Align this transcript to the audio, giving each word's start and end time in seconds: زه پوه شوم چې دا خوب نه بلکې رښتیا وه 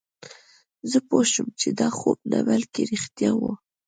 زه 0.91 0.97
پوه 1.07 1.23
شوم 1.31 1.47
چې 1.59 1.69
دا 1.79 1.87
خوب 1.97 2.17
نه 2.31 2.39
بلکې 2.47 2.81
رښتیا 2.91 3.31
وه 3.41 3.53